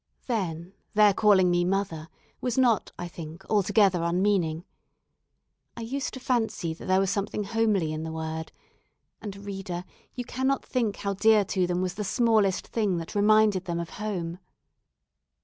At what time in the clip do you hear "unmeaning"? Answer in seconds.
4.01-4.65